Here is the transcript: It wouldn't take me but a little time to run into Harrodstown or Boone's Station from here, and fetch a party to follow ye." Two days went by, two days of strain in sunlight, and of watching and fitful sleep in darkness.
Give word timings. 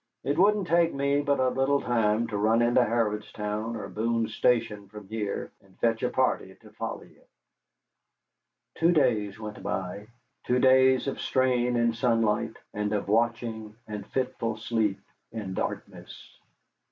It 0.23 0.35
wouldn't 0.39 0.65
take 0.67 0.95
me 0.95 1.21
but 1.21 1.39
a 1.39 1.49
little 1.49 1.79
time 1.79 2.25
to 2.29 2.35
run 2.37 2.63
into 2.63 2.81
Harrodstown 2.81 3.75
or 3.75 3.87
Boone's 3.87 4.33
Station 4.33 4.89
from 4.89 5.07
here, 5.07 5.51
and 5.61 5.77
fetch 5.77 6.01
a 6.01 6.09
party 6.09 6.55
to 6.61 6.71
follow 6.71 7.03
ye." 7.03 7.19
Two 8.73 8.91
days 8.93 9.39
went 9.39 9.61
by, 9.61 10.07
two 10.43 10.57
days 10.57 11.05
of 11.05 11.21
strain 11.21 11.75
in 11.75 11.93
sunlight, 11.93 12.57
and 12.73 12.93
of 12.93 13.07
watching 13.07 13.75
and 13.87 14.07
fitful 14.07 14.57
sleep 14.57 14.99
in 15.31 15.53
darkness. 15.53 16.35